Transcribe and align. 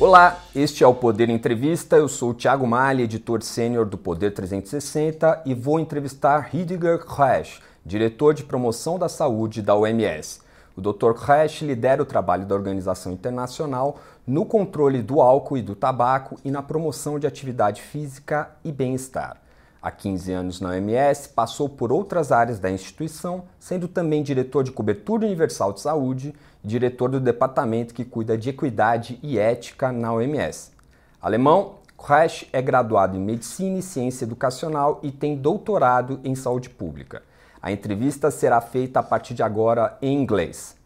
Olá, 0.00 0.44
este 0.54 0.84
é 0.84 0.86
o 0.86 0.94
Poder 0.94 1.28
Entrevista. 1.28 1.96
Eu 1.96 2.06
sou 2.06 2.30
o 2.30 2.34
Thiago 2.34 2.64
Malha, 2.64 3.02
editor 3.02 3.42
sênior 3.42 3.84
do 3.84 3.98
Poder 3.98 4.30
360 4.30 5.42
e 5.44 5.54
vou 5.54 5.80
entrevistar 5.80 6.38
Rüdiger 6.38 7.04
Resch, 7.04 7.60
diretor 7.84 8.32
de 8.32 8.44
promoção 8.44 8.96
da 8.96 9.08
saúde 9.08 9.60
da 9.60 9.74
OMS. 9.74 10.40
O 10.76 10.80
Dr. 10.80 11.14
Resch 11.16 11.62
lidera 11.62 12.00
o 12.00 12.06
trabalho 12.06 12.46
da 12.46 12.54
organização 12.54 13.10
internacional 13.10 13.98
no 14.24 14.46
controle 14.46 15.02
do 15.02 15.20
álcool 15.20 15.58
e 15.58 15.62
do 15.62 15.74
tabaco 15.74 16.38
e 16.44 16.50
na 16.52 16.62
promoção 16.62 17.18
de 17.18 17.26
atividade 17.26 17.82
física 17.82 18.52
e 18.64 18.70
bem-estar. 18.70 19.47
Há 19.80 19.90
15 19.90 20.32
anos 20.32 20.60
na 20.60 20.70
OMS, 20.70 21.28
passou 21.28 21.68
por 21.68 21.92
outras 21.92 22.32
áreas 22.32 22.58
da 22.58 22.70
instituição, 22.70 23.44
sendo 23.60 23.86
também 23.86 24.22
diretor 24.22 24.64
de 24.64 24.72
cobertura 24.72 25.24
universal 25.24 25.72
de 25.72 25.80
saúde 25.80 26.34
e 26.64 26.68
diretor 26.68 27.10
do 27.10 27.20
departamento 27.20 27.94
que 27.94 28.04
cuida 28.04 28.36
de 28.36 28.50
equidade 28.50 29.20
e 29.22 29.38
ética 29.38 29.92
na 29.92 30.12
OMS. 30.12 30.72
Alemão, 31.20 31.78
Resch 32.00 32.48
é 32.52 32.62
graduado 32.62 33.16
em 33.16 33.20
Medicina 33.20 33.78
e 33.78 33.82
Ciência 33.82 34.24
Educacional 34.24 35.00
e 35.02 35.10
tem 35.10 35.36
doutorado 35.36 36.20
em 36.24 36.34
Saúde 36.34 36.70
Pública. 36.70 37.22
A 37.60 37.72
entrevista 37.72 38.30
será 38.30 38.60
feita 38.60 39.00
a 39.00 39.02
partir 39.02 39.34
de 39.34 39.42
agora 39.42 39.96
em 40.00 40.16
inglês. 40.16 40.76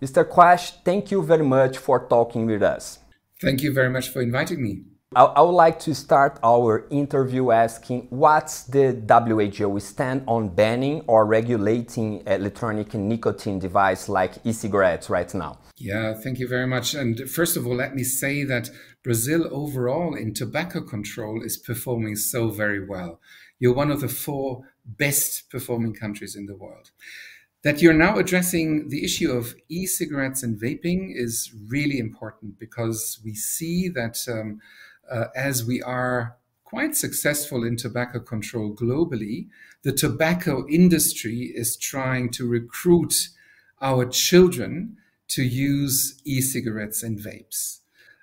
Mr. 0.00 0.24
Quash, 0.24 0.72
thank 0.82 1.12
you 1.12 1.22
very 1.22 1.42
much 1.42 1.78
for 1.78 2.00
talking 2.00 2.46
with 2.46 2.62
us. 2.62 3.00
Thank 3.40 3.64
you 3.64 3.72
very 3.72 3.90
much 3.90 4.10
for 4.10 4.22
inviting 4.22 4.60
me. 4.60 4.91
I, 5.14 5.42
would 5.42 5.52
like 5.52 5.78
to 5.80 5.94
start 5.94 6.38
our 6.42 6.86
interview 6.90 7.50
asking 7.50 8.06
what's 8.10 8.64
the 8.64 8.92
WHO 9.08 9.78
stand 9.80 10.22
on 10.26 10.48
banning 10.48 11.02
or 11.06 11.26
regulating 11.26 12.22
electronic 12.26 12.94
nicotine 12.94 13.58
device 13.58 14.08
like 14.08 14.34
e-cigarettes 14.44 15.10
right 15.10 15.32
now? 15.34 15.58
Yeah, 15.76 16.14
thank 16.14 16.38
you 16.38 16.48
very 16.48 16.66
much. 16.66 16.94
And 16.94 17.28
first 17.28 17.56
of 17.56 17.66
all, 17.66 17.74
let 17.74 17.94
me 17.94 18.04
say 18.04 18.44
that 18.44 18.70
Brazil 19.02 19.48
overall 19.50 20.14
in 20.14 20.32
tobacco 20.32 20.80
control 20.80 21.42
is 21.42 21.58
performing 21.58 22.16
so 22.16 22.48
very 22.48 22.86
well. 22.86 23.20
You're 23.58 23.74
one 23.74 23.90
of 23.90 24.00
the 24.00 24.08
four 24.08 24.62
best 24.86 25.50
performing 25.50 25.94
countries 25.94 26.36
in 26.36 26.46
the 26.46 26.56
world. 26.56 26.90
That 27.64 27.80
you're 27.80 27.92
now 27.92 28.16
addressing 28.16 28.88
the 28.88 29.04
issue 29.04 29.30
of 29.30 29.54
e 29.68 29.86
cigarettes 29.86 30.42
and 30.42 30.60
vaping 30.60 31.12
is 31.14 31.52
really 31.68 31.98
important 31.98 32.58
because 32.58 33.20
we 33.24 33.34
see 33.34 33.88
that 33.90 34.16
um, 34.26 34.60
uh, 35.10 35.26
as 35.34 35.64
we 35.64 35.82
are 35.82 36.36
quite 36.64 36.96
successful 36.96 37.64
in 37.64 37.76
tobacco 37.76 38.18
control 38.18 38.74
globally, 38.74 39.48
the 39.82 39.92
tobacco 39.92 40.66
industry 40.68 41.52
is 41.54 41.76
trying 41.76 42.30
to 42.30 42.46
recruit 42.48 43.14
our 43.80 44.06
children 44.06 44.96
to 45.28 45.42
use 45.42 46.20
e 46.24 46.40
cigarettes 46.40 47.02
and 47.02 47.18
vapes. 47.18 47.80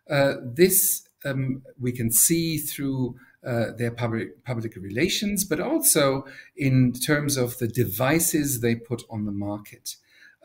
Uh, 0.10 0.36
this 0.44 1.08
um, 1.26 1.62
we 1.80 1.92
can 1.92 2.12
see 2.12 2.58
through 2.58 3.16
uh, 3.46 3.72
their 3.78 3.92
public 3.92 4.44
public 4.44 4.76
relations, 4.76 5.46
but 5.46 5.60
also 5.60 6.26
in 6.58 6.92
terms 6.92 7.38
of 7.38 7.58
the 7.60 7.68
devices 7.68 8.62
they 8.62 8.76
put 8.76 9.04
on 9.10 9.26
the 9.26 9.32
market. 9.32 9.96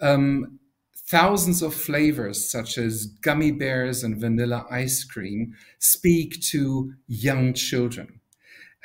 Um, 0.01 0.59
thousands 1.07 1.63
of 1.63 1.75
flavors, 1.75 2.51
such 2.51 2.79
as 2.79 3.07
gummy 3.07 3.51
bears 3.51 4.03
and 4.03 4.21
vanilla 4.21 4.67
ice 4.71 5.05
cream, 5.05 5.55
speak 5.79 6.41
to 6.41 6.95
young 7.07 7.55
children, 7.55 8.21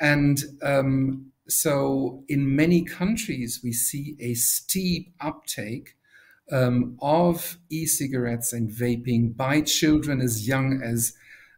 and 0.00 0.44
um, 0.62 1.32
so 1.48 2.24
in 2.28 2.54
many 2.54 2.82
countries 2.84 3.60
we 3.62 3.72
see 3.72 4.16
a 4.20 4.34
steep 4.34 5.12
uptake 5.20 5.96
um, 6.52 6.96
of 7.00 7.58
e-cigarettes 7.70 8.52
and 8.52 8.70
vaping 8.70 9.36
by 9.36 9.60
children 9.60 10.20
as 10.20 10.46
young 10.46 10.80
as 10.82 11.14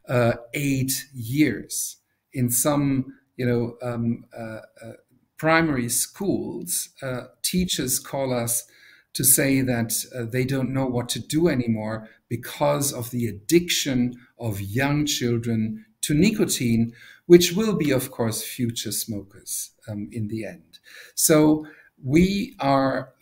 uh, 0.09 0.35
eight 0.55 1.07
years. 1.15 1.99
In 2.33 2.51
some, 2.51 3.15
you 3.37 3.47
know, 3.47 3.77
um, 3.83 4.25
uh, 4.37 4.61
uh, 4.85 4.93
primary 5.37 5.89
schools, 5.89 6.91
uh, 7.03 7.25
teachers 7.43 7.99
call 7.99 8.33
us 8.33 8.65
to 9.15 9.25
say 9.25 9.61
that 9.61 9.93
uh, 10.15 10.25
they 10.25 10.45
don't 10.45 10.73
know 10.73 10.87
what 10.87 11.09
to 11.11 11.21
do 11.21 11.49
anymore 11.49 12.09
because 12.29 12.93
of 12.93 13.11
the 13.11 13.27
addiction 13.27 14.15
of 14.39 14.61
young 14.61 15.05
children 15.05 15.85
to 16.01 16.15
nicotine, 16.15 16.93
which 17.27 17.53
will 17.53 17.77
be, 17.77 17.91
of 17.91 18.11
course, 18.11 18.43
future 18.43 18.93
smokers 18.93 19.71
um, 19.89 20.09
in 20.13 20.29
the 20.29 20.45
end. 20.45 20.79
So 21.15 21.67
we 22.03 22.57
are 22.59 23.13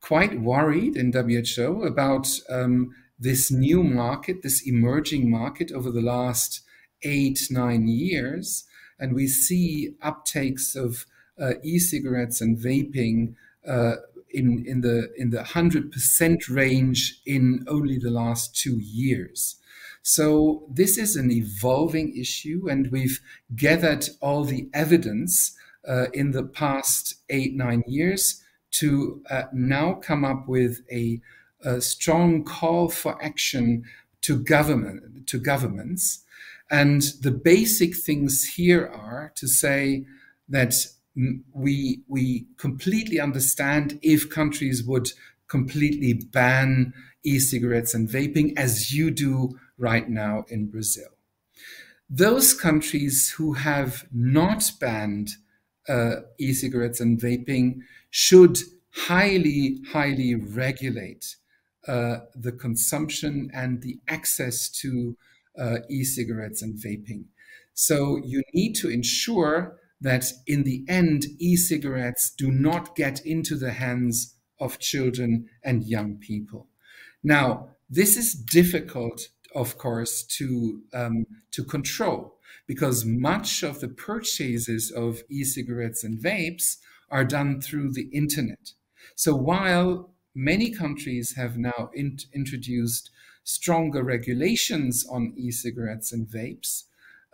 quite 0.00 0.40
worried 0.40 0.96
in 0.96 1.12
WHO 1.12 1.84
about 1.84 2.28
um, 2.48 2.94
this 3.18 3.50
new 3.50 3.82
market, 3.82 4.42
this 4.42 4.66
emerging 4.66 5.30
market 5.30 5.70
over 5.72 5.90
the 5.90 6.02
last 6.02 6.62
eight, 7.02 7.46
nine 7.50 7.86
years. 7.86 8.64
And 8.98 9.14
we 9.14 9.26
see 9.26 9.94
uptakes 10.02 10.76
of 10.76 11.06
uh, 11.40 11.54
e-cigarettes 11.62 12.40
and 12.40 12.58
vaping 12.58 13.34
uh, 13.66 13.96
in, 14.32 14.64
in 14.66 14.80
the 14.80 15.10
in 15.16 15.30
the 15.30 15.42
hundred 15.42 15.92
percent 15.92 16.48
range 16.48 17.20
in 17.26 17.64
only 17.68 17.98
the 17.98 18.10
last 18.10 18.56
two 18.56 18.78
years. 18.78 19.56
So 20.02 20.66
this 20.70 20.96
is 20.96 21.16
an 21.16 21.30
evolving 21.30 22.16
issue, 22.16 22.68
and 22.70 22.90
we've 22.90 23.20
gathered 23.54 24.08
all 24.20 24.44
the 24.44 24.68
evidence 24.72 25.56
uh, 25.86 26.06
in 26.12 26.30
the 26.32 26.44
past 26.44 27.16
eight 27.28 27.54
nine 27.54 27.82
years 27.86 28.42
to 28.72 29.22
uh, 29.30 29.44
now 29.52 29.94
come 29.94 30.24
up 30.24 30.48
with 30.48 30.80
a, 30.92 31.20
a 31.64 31.80
strong 31.80 32.44
call 32.44 32.88
for 32.88 33.22
action 33.22 33.84
to 34.22 34.36
government 34.42 35.26
to 35.26 35.38
governments 35.38 36.24
and 36.70 37.02
the 37.20 37.32
basic 37.32 37.96
things 37.96 38.44
here 38.56 38.86
are 38.86 39.32
to 39.34 39.48
say 39.48 40.06
that 40.48 40.74
we, 41.52 42.02
we 42.08 42.46
completely 42.56 43.20
understand 43.20 43.98
if 44.02 44.30
countries 44.30 44.84
would 44.84 45.12
completely 45.48 46.14
ban 46.14 46.94
e-cigarettes 47.24 47.94
and 47.94 48.08
vaping 48.08 48.52
as 48.56 48.92
you 48.92 49.10
do 49.10 49.58
right 49.78 50.08
now 50.08 50.44
in 50.48 50.66
Brazil. 50.70 51.08
Those 52.08 52.54
countries 52.54 53.30
who 53.36 53.52
have 53.54 54.06
not 54.12 54.64
banned 54.80 55.30
uh, 55.88 56.16
e-cigarettes 56.38 57.00
and 57.00 57.20
vaping 57.20 57.80
should 58.10 58.58
highly, 58.92 59.78
highly 59.92 60.34
regulate 60.34 61.36
uh, 61.86 62.18
the 62.34 62.52
consumption 62.52 63.50
and 63.54 63.82
the 63.82 63.98
access 64.08 64.68
to 64.68 65.16
uh, 65.58 65.78
e-cigarettes 65.88 66.62
and 66.62 66.74
vaping. 66.74 67.24
So 67.74 68.20
you 68.24 68.42
need 68.52 68.74
to 68.76 68.90
ensure 68.90 69.79
that 70.00 70.24
in 70.46 70.64
the 70.64 70.84
end, 70.88 71.26
e-cigarettes 71.38 72.30
do 72.30 72.50
not 72.50 72.96
get 72.96 73.24
into 73.24 73.56
the 73.56 73.72
hands 73.72 74.34
of 74.58 74.78
children 74.78 75.48
and 75.62 75.84
young 75.84 76.16
people. 76.16 76.68
Now, 77.22 77.70
this 77.88 78.16
is 78.16 78.34
difficult, 78.34 79.28
of 79.54 79.76
course, 79.76 80.22
to 80.38 80.82
um, 80.92 81.26
to 81.50 81.64
control 81.64 82.36
because 82.66 83.04
much 83.04 83.62
of 83.62 83.80
the 83.80 83.88
purchases 83.88 84.90
of 84.90 85.22
e-cigarettes 85.28 86.04
and 86.04 86.18
vapes 86.18 86.76
are 87.10 87.24
done 87.24 87.60
through 87.60 87.92
the 87.92 88.08
internet. 88.12 88.72
So 89.16 89.34
while 89.34 90.10
many 90.34 90.70
countries 90.70 91.34
have 91.36 91.58
now 91.58 91.90
in- 91.94 92.18
introduced 92.32 93.10
stronger 93.42 94.04
regulations 94.04 95.04
on 95.10 95.34
e-cigarettes 95.36 96.12
and 96.12 96.28
vapes, 96.28 96.84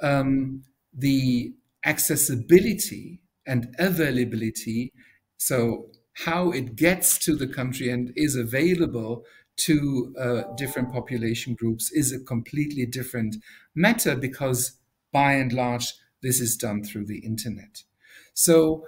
um, 0.01 0.63
the 0.93 1.53
accessibility 1.87 3.21
and 3.47 3.75
availability, 3.79 4.93
so 5.39 5.87
how 6.25 6.51
it 6.51 6.77
gets 6.77 7.19
to 7.19 7.37
the 7.37 7.47
country 7.47 7.89
and 7.89 8.13
is 8.17 8.37
available 8.37 9.25
to 9.57 10.15
uh, 10.21 10.43
different 10.57 10.93
population 10.93 11.55
groups 11.55 11.91
is 11.93 12.13
a 12.13 12.19
completely 12.19 12.85
different 12.87 13.37
matter 13.75 14.15
because 14.15 14.79
by 15.13 15.33
and 15.33 15.53
large 15.53 15.95
this 16.23 16.41
is 16.41 16.57
done 16.57 16.83
through 16.83 17.07
the 17.07 17.21
internet. 17.21 17.83
So 18.35 18.85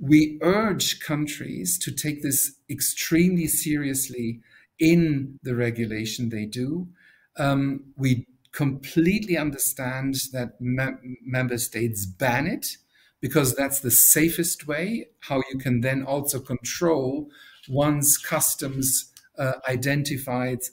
we 0.00 0.38
urge 0.42 1.00
countries 1.00 1.78
to 1.78 1.92
take 1.92 2.22
this 2.22 2.56
extremely 2.68 3.46
seriously 3.46 4.40
in 4.78 5.38
the 5.42 5.54
regulation 5.54 6.28
they 6.28 6.46
do. 6.46 6.88
Um, 7.38 7.92
we 7.96 8.26
completely 8.52 9.36
understand 9.36 10.16
that 10.32 10.60
me- 10.60 11.18
member 11.24 11.58
states 11.58 12.06
ban 12.06 12.46
it 12.46 12.76
because 13.20 13.54
that's 13.54 13.80
the 13.80 13.90
safest 13.90 14.66
way, 14.66 15.06
how 15.20 15.42
you 15.52 15.58
can 15.58 15.80
then 15.80 16.02
also 16.02 16.40
control 16.40 17.30
once 17.68 18.18
customs 18.18 19.12
uh, 19.38 19.54
identifies 19.68 20.70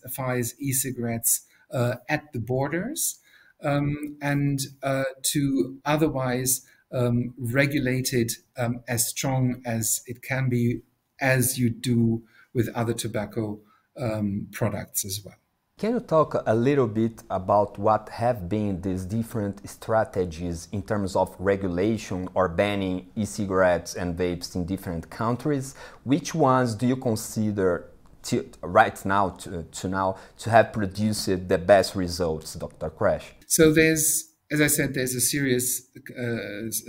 e-cigarettes 0.59 1.45
uh, 1.71 1.95
at 2.09 2.33
the 2.33 2.39
borders 2.39 3.19
um, 3.63 4.17
and 4.21 4.61
uh, 4.83 5.03
to 5.21 5.77
otherwise 5.85 6.65
um, 6.91 7.33
regulate 7.37 8.13
it 8.13 8.33
um, 8.57 8.81
as 8.87 9.07
strong 9.07 9.61
as 9.65 10.01
it 10.07 10.21
can 10.21 10.49
be 10.49 10.81
as 11.21 11.59
you 11.59 11.69
do 11.69 12.23
with 12.53 12.67
other 12.69 12.93
tobacco 12.93 13.59
um, 13.97 14.47
products 14.51 15.05
as 15.05 15.21
well. 15.23 15.35
Can 15.79 15.93
you 15.93 16.01
talk 16.01 16.43
a 16.45 16.53
little 16.53 16.87
bit 16.87 17.23
about 17.29 17.79
what 17.79 18.09
have 18.09 18.49
been 18.49 18.81
these 18.81 19.05
different 19.05 19.67
strategies 19.69 20.67
in 20.73 20.81
terms 20.81 21.15
of 21.15 21.33
regulation 21.39 22.27
or 22.33 22.49
banning 22.49 23.07
e-cigarettes 23.15 23.95
and 23.95 24.17
vapes 24.17 24.55
in 24.55 24.65
different 24.65 25.09
countries? 25.09 25.75
Which 26.03 26.35
ones 26.35 26.75
do 26.75 26.85
you 26.85 26.97
consider 26.97 27.91
to, 28.23 28.45
right 28.61 29.05
now 29.05 29.29
to, 29.29 29.63
to 29.63 29.87
now 29.87 30.17
to 30.39 30.49
have 30.49 30.73
produced 30.73 31.47
the 31.47 31.57
best 31.57 31.95
results, 31.95 32.55
Dr. 32.55 32.89
Krech? 32.89 33.23
So 33.47 33.71
there's 33.71 34.25
as 34.51 34.61
I 34.61 34.67
said, 34.67 34.95
there's 34.95 35.13
a 35.13 35.21
serious 35.21 35.83
uh, 36.17 36.23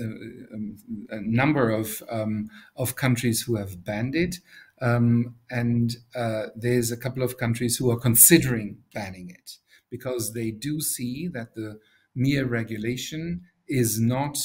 um, 0.02 0.78
a 1.10 1.20
number 1.20 1.70
of 1.70 2.02
um, 2.10 2.50
of 2.74 2.96
countries 2.96 3.42
who 3.42 3.56
have 3.56 3.84
banned 3.84 4.14
it. 4.14 4.36
Um, 4.80 5.36
and 5.50 5.96
uh, 6.14 6.46
there's 6.56 6.90
a 6.90 6.96
couple 6.96 7.22
of 7.22 7.36
countries 7.36 7.76
who 7.76 7.90
are 7.90 7.98
considering 7.98 8.78
banning 8.94 9.30
it 9.30 9.58
because 9.90 10.32
they 10.32 10.50
do 10.50 10.80
see 10.80 11.28
that 11.28 11.54
the 11.54 11.78
mere 12.14 12.46
regulation 12.46 13.42
is 13.68 14.00
not 14.00 14.38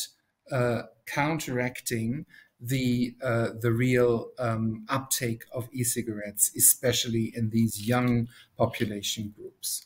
uh, 0.52 0.84
counteracting 1.08 2.26
the 2.60 3.16
uh, 3.22 3.50
the 3.60 3.72
real 3.72 4.32
um, 4.40 4.86
uptake 4.90 5.44
of 5.54 5.68
e-cigarettes, 5.74 6.52
especially 6.56 7.32
in 7.36 7.50
these 7.50 7.88
young 7.88 8.28
population 8.58 9.34
groups. 9.36 9.84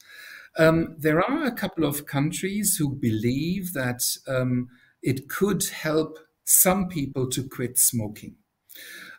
Um, 0.57 0.95
there 0.97 1.21
are 1.21 1.45
a 1.45 1.51
couple 1.51 1.85
of 1.85 2.05
countries 2.05 2.75
who 2.77 2.89
believe 2.89 3.73
that 3.73 4.01
um, 4.27 4.67
it 5.01 5.29
could 5.29 5.63
help 5.65 6.19
some 6.43 6.87
people 6.87 7.29
to 7.29 7.47
quit 7.47 7.77
smoking. 7.77 8.35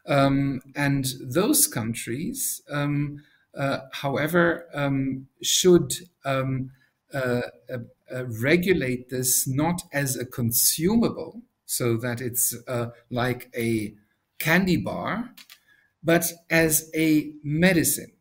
Um, 0.06 0.61
and 0.75 1.06
those 1.20 1.67
countries, 1.67 2.62
um, 2.70 3.23
uh, 3.56 3.79
however, 3.93 4.67
um, 4.75 5.26
should 5.43 5.93
um, 6.25 6.70
uh, 7.12 7.43
uh, 7.69 7.79
uh, 8.14 8.25
regulate 8.26 9.08
this 9.08 9.47
not 9.47 9.82
as 9.93 10.17
a 10.17 10.25
consumable, 10.25 11.43
so 11.64 11.97
that 11.97 12.20
it's 12.20 12.56
uh, 12.67 12.87
like 13.11 13.50
a 13.56 13.94
candy 14.38 14.76
bar, 14.76 15.35
but 16.03 16.32
as 16.50 16.91
a 16.94 17.32
medicine. 17.43 18.12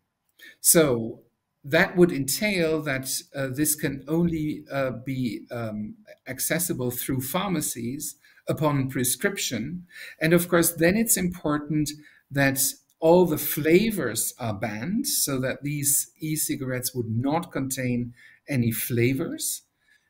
So 0.61 1.21
that 1.63 1.95
would 1.95 2.11
entail 2.11 2.81
that 2.83 3.09
uh, 3.35 3.47
this 3.47 3.75
can 3.75 4.03
only 4.07 4.65
be 5.05 5.45
um, 5.51 5.95
accessible 6.27 6.91
through 6.91 7.21
pharmacies 7.21 8.15
upon 8.49 8.89
prescription. 8.89 9.85
And 10.19 10.33
of 10.33 10.49
course, 10.49 10.73
then 10.73 10.97
it's 10.97 11.15
important 11.15 11.89
that 12.31 12.59
all 12.99 13.25
the 13.25 13.37
flavors 13.37 14.33
are 14.39 14.53
banned 14.53 15.07
so 15.07 15.39
that 15.39 15.63
these 15.63 16.11
e 16.19 16.35
cigarettes 16.35 16.93
would 16.93 17.09
not 17.09 17.51
contain 17.51 18.13
any 18.49 18.71
flavors, 18.71 19.61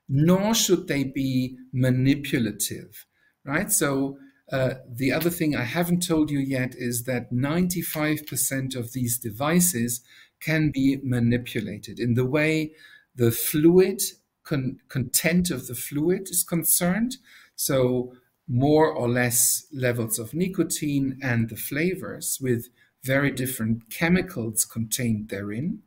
nor 0.07 0.55
should 0.55 0.87
they 0.87 1.03
be 1.03 1.57
manipulative, 1.71 3.05
right? 3.45 3.71
So, 3.71 4.17
uh, 4.51 4.75
the 4.91 5.11
other 5.11 5.29
thing 5.29 5.55
I 5.55 5.65
haven't 5.65 6.07
told 6.07 6.31
you 6.31 6.39
yet 6.39 6.73
is 6.75 7.03
that 7.03 7.31
95% 7.31 8.75
of 8.75 8.93
these 8.93 9.19
devices 9.19 10.01
can 10.41 10.71
be 10.71 10.97
manipulated 11.03 11.99
in 11.99 12.15
the 12.15 12.25
way 12.25 12.71
the 13.15 13.29
fluid 13.29 14.01
con- 14.43 14.79
content 14.87 15.51
of 15.51 15.67
the 15.67 15.75
fluid 15.75 16.29
is 16.29 16.43
concerned. 16.43 17.17
So, 17.55 18.13
more 18.49 18.91
or 18.91 19.07
less 19.07 19.67
levels 19.71 20.17
of 20.17 20.33
nicotine 20.33 21.17
and 21.21 21.49
the 21.49 21.55
flavors 21.55 22.39
with 22.41 22.67
very 23.03 23.31
different 23.31 23.89
chemicals 23.91 24.65
contained 24.65 25.29
therein, 25.29 25.79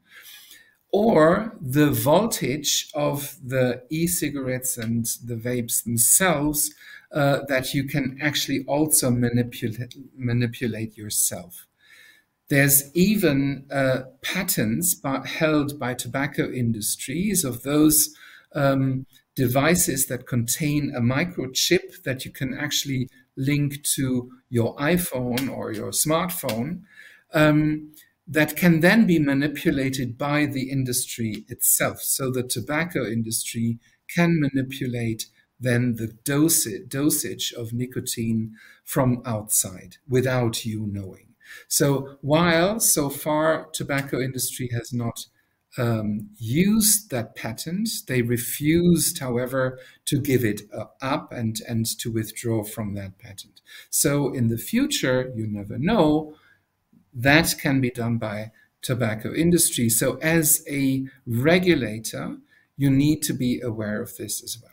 or 0.93 1.57
the 1.61 1.91
voltage 1.91 2.89
of 2.95 3.37
the 3.45 3.83
e 3.91 4.07
cigarettes 4.07 4.79
and 4.79 5.07
the 5.25 5.35
vapes 5.35 5.83
themselves 5.85 6.73
uh, 7.13 7.41
that 7.49 7.75
you 7.75 7.85
can 7.85 8.19
actually 8.23 8.65
also 8.67 9.11
manipulate, 9.11 9.95
manipulate 10.17 10.97
yourself. 10.97 11.67
There's 12.49 12.95
even 12.95 13.67
uh, 13.71 14.03
patents 14.23 14.95
by, 14.95 15.27
held 15.27 15.79
by 15.79 15.95
tobacco 15.95 16.51
industries 16.51 17.45
of 17.45 17.63
those 17.63 18.15
um, 18.55 19.07
devices 19.35 20.07
that 20.07 20.27
contain 20.27 20.93
a 20.95 21.01
microchip 21.01 22.03
that 22.05 22.25
you 22.25 22.31
can 22.31 22.57
actually 22.59 23.09
link 23.37 23.83
to 23.83 24.31
your 24.51 24.77
iPhone 24.77 25.51
or 25.51 25.73
your 25.73 25.91
smartphone 25.91 26.83
um, 27.33 27.93
that 28.27 28.57
can 28.57 28.81
then 28.81 29.07
be 29.07 29.19
manipulated 29.19 30.19
by 30.19 30.47
the 30.47 30.71
industry 30.71 31.45
itself. 31.49 32.01
So 32.01 32.31
the 32.31 32.43
tobacco 32.43 33.07
industry 33.07 33.79
can 34.09 34.41
manipulate 34.41 35.27
then 35.59 35.95
the 35.97 36.09
dosage, 36.25 36.89
dosage 36.89 37.53
of 37.53 37.73
nicotine 37.73 38.55
from 38.85 39.23
outside 39.25 39.97
without 40.09 40.65
you 40.65 40.87
knowing. 40.87 41.29
So 41.69 42.19
while 42.21 42.81
so 42.81 43.09
far 43.09 43.69
tobacco 43.73 44.21
industry 44.21 44.71
has 44.73 44.93
not 44.93 45.27
um, 45.79 46.31
used 46.37 47.11
that 47.11 47.35
patent. 47.35 47.89
They 48.07 48.23
refused, 48.23 49.19
however, 49.19 49.79
to 50.07 50.21
give 50.21 50.45
it 50.45 50.63
uh, 50.77 50.85
up 51.01 51.33
and, 51.33 51.61
and 51.67 51.87
to 51.99 52.13
withdraw 52.13 52.63
from 52.63 52.95
that 52.95 53.19
patent. 53.19 53.61
So 53.91 54.33
in 54.33 54.49
the 54.49 54.59
future, 54.59 55.33
you 55.35 55.47
never 55.47 55.79
know, 55.79 56.35
that 57.15 57.55
can 57.61 57.81
be 57.81 57.91
done 57.91 58.19
by 58.19 58.53
tobacco 58.83 59.33
industry. 59.33 59.89
So 59.89 60.17
as 60.17 60.65
a 60.69 61.07
regulator, 61.27 62.37
you 62.77 62.91
need 62.91 63.23
to 63.23 63.33
be 63.33 63.61
aware 63.61 64.03
of 64.03 64.17
this 64.17 64.43
as 64.43 64.59
well. 64.61 64.73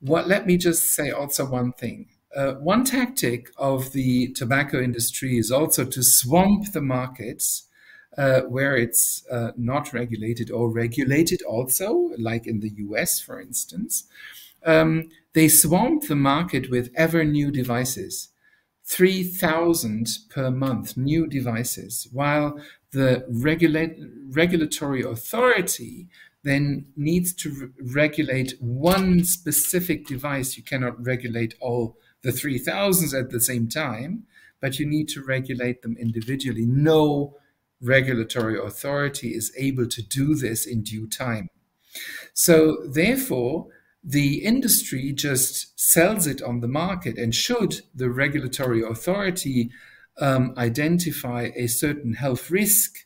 What, 0.00 0.28
let 0.28 0.46
me 0.46 0.56
just 0.56 0.84
say 0.90 1.10
also 1.10 1.44
one 1.46 1.72
thing. 1.72 2.08
Uh, 2.34 2.54
one 2.54 2.84
tactic 2.84 3.50
of 3.56 3.92
the 3.92 4.32
tobacco 4.32 4.80
industry 4.80 5.38
is 5.38 5.50
also 5.52 5.84
to 5.84 6.02
swamp 6.02 6.72
the 6.72 6.80
markets 6.80 7.68
uh, 8.16 8.42
where 8.42 8.76
it's 8.76 9.24
uh, 9.30 9.52
not 9.56 9.92
regulated 9.92 10.50
or 10.50 10.70
regulated 10.70 11.42
also, 11.42 12.10
like 12.18 12.46
in 12.46 12.60
the 12.60 12.72
US, 12.76 13.20
for 13.20 13.40
instance, 13.40 14.04
um, 14.64 15.08
they 15.34 15.48
swamp 15.48 16.06
the 16.08 16.16
market 16.16 16.70
with 16.70 16.90
ever 16.94 17.24
new 17.24 17.50
devices. 17.50 18.28
3,000 18.86 20.08
per 20.28 20.50
month 20.50 20.96
new 20.96 21.26
devices, 21.26 22.06
while 22.12 22.60
the 22.92 23.24
regula- 23.28 23.94
regulatory 24.30 25.02
authority 25.02 26.08
then 26.42 26.84
needs 26.94 27.32
to 27.32 27.50
re- 27.50 27.68
regulate 27.94 28.54
one 28.60 29.24
specific 29.24 30.06
device. 30.06 30.56
You 30.56 30.62
cannot 30.62 31.02
regulate 31.04 31.54
all 31.60 31.96
the 32.22 32.30
3,000s 32.30 33.18
at 33.18 33.30
the 33.30 33.40
same 33.40 33.68
time, 33.68 34.24
but 34.60 34.78
you 34.78 34.86
need 34.86 35.08
to 35.08 35.22
regulate 35.22 35.82
them 35.82 35.96
individually. 35.98 36.66
No 36.66 37.36
regulatory 37.84 38.58
authority 38.58 39.34
is 39.34 39.52
able 39.56 39.86
to 39.88 40.02
do 40.02 40.34
this 40.34 40.66
in 40.66 40.82
due 40.82 41.08
time. 41.08 41.50
So, 42.32 42.78
therefore, 42.84 43.68
the 44.02 44.44
industry 44.44 45.12
just 45.12 45.78
sells 45.78 46.26
it 46.26 46.42
on 46.42 46.60
the 46.60 46.68
market. 46.68 47.16
And 47.16 47.34
should 47.34 47.82
the 47.94 48.10
regulatory 48.10 48.82
authority 48.82 49.70
um, 50.20 50.54
identify 50.56 51.50
a 51.56 51.66
certain 51.66 52.14
health 52.14 52.50
risk 52.50 52.96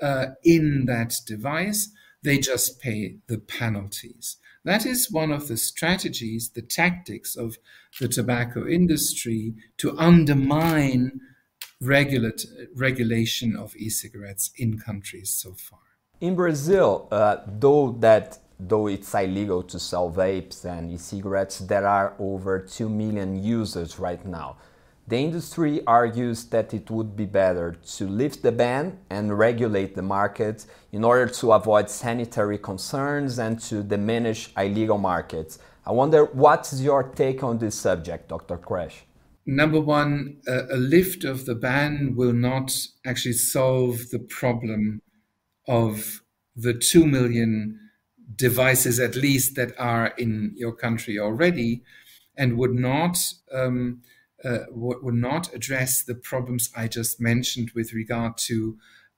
uh, 0.00 0.26
in 0.44 0.84
that 0.86 1.14
device, 1.26 1.90
they 2.22 2.38
just 2.38 2.80
pay 2.80 3.16
the 3.28 3.38
penalties. 3.38 4.36
That 4.64 4.84
is 4.84 5.10
one 5.10 5.30
of 5.30 5.48
the 5.48 5.56
strategies, 5.56 6.50
the 6.50 6.62
tactics 6.62 7.36
of 7.36 7.56
the 8.00 8.08
tobacco 8.08 8.66
industry 8.66 9.54
to 9.78 9.96
undermine 9.96 11.20
regulate, 11.80 12.46
regulation 12.74 13.56
of 13.56 13.76
e-cigarettes 13.76 14.50
in 14.56 14.78
countries 14.78 15.30
so 15.30 15.52
far. 15.52 15.80
In 16.20 16.34
Brazil, 16.34 17.08
uh, 17.10 17.38
though 17.46 17.92
that 18.00 18.38
though 18.58 18.86
it's 18.86 19.14
illegal 19.14 19.62
to 19.62 19.78
sell 19.78 20.10
vapes 20.10 20.64
and 20.64 20.90
e-cigarettes, 20.90 21.58
there 21.58 21.86
are 21.86 22.14
over 22.18 22.58
2 22.58 22.88
million 22.88 23.42
users 23.42 23.98
right 23.98 24.24
now. 24.24 24.56
The 25.08 25.18
industry 25.18 25.82
argues 25.86 26.44
that 26.46 26.74
it 26.74 26.90
would 26.90 27.14
be 27.14 27.26
better 27.26 27.76
to 27.96 28.08
lift 28.08 28.42
the 28.42 28.50
ban 28.50 28.98
and 29.10 29.38
regulate 29.38 29.94
the 29.94 30.02
market 30.02 30.66
in 30.90 31.04
order 31.04 31.28
to 31.34 31.52
avoid 31.52 31.88
sanitary 31.88 32.58
concerns 32.58 33.38
and 33.38 33.60
to 33.60 33.84
diminish 33.84 34.50
illegal 34.56 34.98
markets. 34.98 35.60
I 35.84 35.92
wonder 35.92 36.24
what's 36.24 36.80
your 36.80 37.04
take 37.04 37.44
on 37.44 37.58
this 37.58 37.76
subject, 37.76 38.28
Dr. 38.28 38.56
Krech? 38.56 39.02
Number 39.46 39.80
one, 39.80 40.40
a, 40.46 40.76
lift 40.76 41.24
of 41.24 41.46
the 41.46 41.54
ban 41.54 42.14
will 42.16 42.32
not 42.32 42.76
actually 43.04 43.34
solve 43.34 44.10
the 44.10 44.18
problem 44.18 45.00
of 45.68 46.22
the 46.54 46.74
2 46.74 47.06
million 47.06 47.78
devices, 48.34 48.98
at 48.98 49.14
least, 49.14 49.54
that 49.54 49.72
are 49.78 50.08
in 50.18 50.52
your 50.56 50.72
country 50.72 51.18
already, 51.18 51.82
and 52.36 52.58
would 52.58 52.74
not. 52.74 53.18
Um, 53.52 54.02
uh, 54.44 54.66
would 54.70 55.14
not 55.14 55.52
address 55.54 56.02
the 56.02 56.14
problems 56.14 56.70
I 56.76 56.88
just 56.88 57.18
mentioned 57.18 57.72
with 57.74 57.94
regard 57.94 58.36
to 58.38 58.76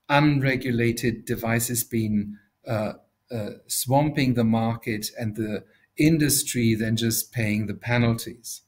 unregulated 0.09 1.25
devices 1.25 1.83
being 1.83 2.37
uh, 2.67 2.95
uh, 3.31 3.51
swamping 3.67 4.35
the 4.35 4.45
market 4.45 5.09
and 5.19 5.37
the 5.37 5.65
industry 5.99 6.75
then 6.75 6.97
just 6.97 7.33
paying 7.33 7.67
the 7.67 7.75
penalties 7.75 8.63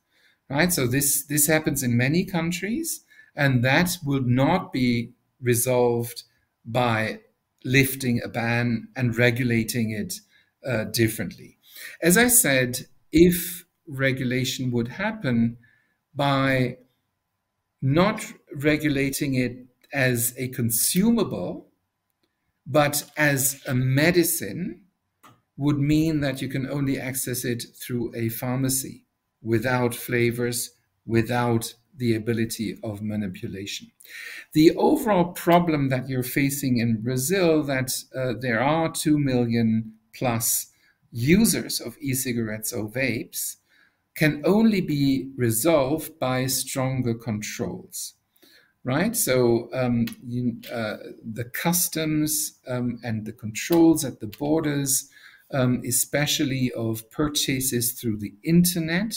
right? 0.51 0.73
So 0.73 0.87
this 0.87 1.25
this 1.25 1.47
happens 1.47 1.83
in 1.83 1.97
many 1.97 2.25
countries 2.25 3.05
and 3.37 3.65
that 3.65 3.97
will 4.05 4.23
not 4.23 4.73
be 4.73 5.13
resolved 5.41 6.25
by 6.65 7.21
lifting 7.65 8.21
a 8.23 8.29
ban 8.29 8.89
and 8.97 9.17
regulating 9.17 9.91
it 9.93 10.15
uh, 10.67 10.85
differently. 10.85 11.57
As 12.03 12.19
i 12.19 12.29
said 12.29 12.87
if 13.13 13.65
regulation 13.87 14.71
would 14.71 14.89
happen 14.89 15.57
by 16.15 16.77
not 17.83 18.33
regulating 18.55 19.35
it 19.35 19.67
as 19.93 20.35
a 20.37 20.49
consumable 20.49 21.69
but 22.67 23.11
as 23.17 23.61
a 23.67 23.75
medicine 23.75 24.83
would 25.57 25.79
mean 25.79 26.21
that 26.21 26.41
you 26.41 26.49
can 26.49 26.69
only 26.69 26.99
access 26.99 27.45
it 27.45 27.65
through 27.81 28.13
a 28.15 28.29
pharmacy 28.29 29.05
without 29.43 29.95
flavors, 29.95 30.71
without 31.07 31.75
the 31.97 32.15
ability 32.15 32.79
of 32.83 33.03
manipulation. 33.03 33.91
The 34.53 34.75
overall 34.77 35.33
problem 35.33 35.89
that 35.91 36.09
you're 36.09 36.23
facing 36.23 36.79
in 36.79 37.03
Brazil 37.03 37.63
that 37.65 37.93
uh, 38.17 38.35
there 38.41 38.61
are 38.61 38.91
2 38.91 39.19
million 39.19 39.93
plus 40.15 40.67
users 41.13 41.81
of 41.81 41.97
e-cigarettes 42.01 42.73
or 42.73 42.89
vapes 42.89 43.57
can 44.15 44.43
only 44.45 44.81
be 44.81 45.31
resolved 45.37 46.19
by 46.19 46.47
stronger 46.47 47.15
controls 47.15 48.15
right? 48.85 49.15
So 49.15 49.69
um, 49.73 50.07
you, 50.27 50.57
uh, 50.73 50.97
the 51.33 51.45
customs 51.45 52.59
um, 52.67 52.99
and 53.05 53.25
the 53.27 53.33
controls 53.33 54.05
at 54.05 54.21
the 54.21 54.27
borders, 54.27 55.09
um, 55.53 55.83
especially 55.87 56.71
of 56.73 57.11
purchases 57.11 57.93
through 57.93 58.19
the 58.19 58.35
internet, 58.45 59.15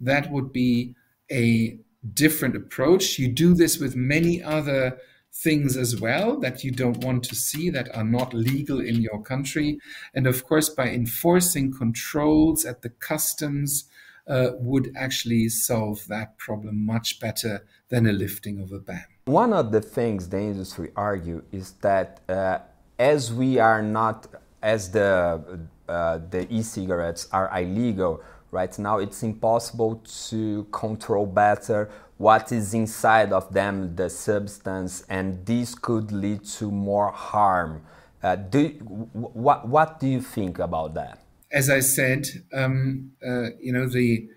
that 0.00 0.30
would 0.30 0.52
be 0.52 0.94
a 1.30 1.78
different 2.14 2.56
approach. 2.56 3.18
You 3.18 3.28
do 3.28 3.54
this 3.54 3.78
with 3.78 3.96
many 3.96 4.42
other 4.42 4.98
things 5.32 5.76
as 5.76 6.00
well 6.00 6.38
that 6.40 6.64
you 6.64 6.70
don't 6.70 7.04
want 7.04 7.22
to 7.22 7.34
see 7.34 7.70
that 7.70 7.94
are 7.94 8.04
not 8.04 8.32
legal 8.32 8.80
in 8.80 9.02
your 9.02 9.22
country. 9.22 9.78
And 10.14 10.26
of 10.26 10.44
course, 10.44 10.68
by 10.68 10.88
enforcing 10.88 11.72
controls 11.72 12.64
at 12.64 12.82
the 12.82 12.88
customs, 12.88 13.84
uh, 14.28 14.50
would 14.58 14.92
actually 14.96 15.48
solve 15.48 16.06
that 16.08 16.36
problem 16.38 16.84
much 16.84 17.18
better 17.18 17.64
than 17.88 18.06
a 18.06 18.12
lifting 18.12 18.60
of 18.60 18.72
a 18.72 18.78
ban. 18.78 19.04
One 19.24 19.52
of 19.52 19.72
the 19.72 19.80
things 19.80 20.28
the 20.28 20.38
industry 20.38 20.90
argue 20.94 21.42
is 21.50 21.72
that 21.80 22.20
uh, 22.28 22.58
as 22.98 23.32
we 23.32 23.58
are 23.58 23.82
not, 23.82 24.26
as 24.62 24.90
the 24.90 25.60
uh, 25.88 26.18
the 26.30 26.46
e-cigarettes 26.52 27.28
are 27.32 27.50
illegal 27.58 28.22
right 28.50 28.78
now, 28.78 28.98
it's 28.98 29.22
impossible 29.22 30.02
to 30.28 30.64
control 30.70 31.26
better 31.26 31.90
what 32.18 32.50
is 32.50 32.74
inside 32.74 33.32
of 33.32 33.52
them, 33.54 33.94
the 33.94 34.10
substance, 34.10 35.04
and 35.08 35.46
this 35.46 35.74
could 35.74 36.10
lead 36.10 36.44
to 36.44 36.70
more 36.70 37.12
harm. 37.12 37.82
Uh, 38.22 38.34
do, 38.34 38.68
what, 39.12 39.68
what 39.68 40.00
do 40.00 40.08
you 40.08 40.20
think 40.20 40.58
about 40.58 40.94
that? 40.94 41.22
As 41.52 41.70
I 41.70 41.78
said, 41.80 42.26
um, 42.52 43.12
uh, 43.24 43.50
you 43.60 43.72
know, 43.72 43.88
the 43.88 44.28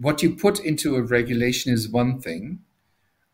what 0.00 0.22
you 0.22 0.36
put 0.36 0.60
into 0.60 0.94
a 0.94 1.02
regulation 1.02 1.72
is 1.72 1.88
one 1.88 2.20
thing. 2.20 2.60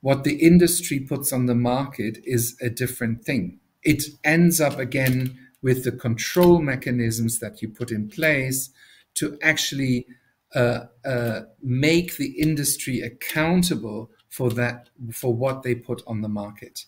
What 0.00 0.25
the 0.25 0.37
industry 0.37 0.99
puts 0.99 1.33
on 1.33 1.47
the 1.47 1.55
market 1.55 2.19
is 2.25 2.57
a 2.61 2.71
different 2.71 3.25
thing. 3.25 3.61
It 3.83 4.05
ends 4.25 4.61
up 4.61 4.79
again 4.79 5.38
with 5.64 5.83
the 5.83 5.90
control 5.90 6.61
mechanisms 6.61 7.40
that 7.40 7.61
you 7.61 7.68
put 7.68 7.90
in 7.90 8.09
place 8.09 8.71
to 9.14 9.37
actually 9.42 10.06
uh, 10.54 10.85
uh, 11.04 11.40
make 11.61 12.16
the 12.16 12.40
industry 12.40 13.00
accountable 13.00 14.11
for 14.28 14.50
that 14.50 14.88
for 15.12 15.35
what 15.35 15.64
they 15.64 15.75
put 15.75 16.00
on 16.06 16.21
the 16.21 16.28
market. 16.28 16.87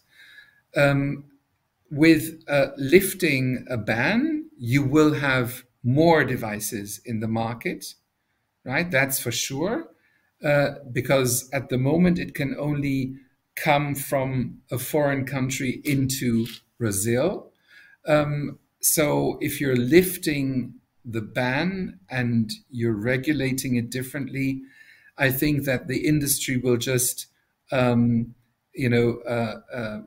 Um, 0.76 1.24
with 1.90 2.44
uh, 2.46 2.68
lifting 2.76 3.66
a 3.68 3.76
ban, 3.76 4.48
you 4.56 4.84
will 4.84 5.14
have 5.14 5.64
more 5.82 6.22
devices 6.24 7.00
in 7.04 7.18
the 7.18 7.28
market 7.28 7.94
right? 8.66 8.90
That's 8.90 9.18
for 9.18 9.32
sure. 9.32 9.88
Uh, 10.44 10.74
because 10.92 11.48
at 11.52 11.70
the 11.70 11.78
moment 11.78 12.18
it 12.18 12.34
can 12.34 12.54
only 12.58 13.14
come 13.54 13.94
from 13.94 14.58
a 14.70 14.78
foreign 14.78 15.24
country 15.24 15.80
into 15.84 16.46
Brazil. 16.78 17.52
Um, 18.06 18.58
so 18.86 19.36
if 19.40 19.60
you're 19.60 19.76
lifting 19.76 20.74
the 21.04 21.20
ban 21.20 21.98
and 22.08 22.52
you're 22.70 22.92
regulating 22.92 23.74
it 23.74 23.90
differently, 23.90 24.62
I 25.18 25.30
think 25.30 25.64
that 25.64 25.88
the 25.88 26.06
industry 26.06 26.56
will 26.56 26.76
just, 26.76 27.26
um, 27.72 28.36
you 28.72 28.88
know, 28.88 29.18
uh, 29.28 29.60
uh, 29.74 29.98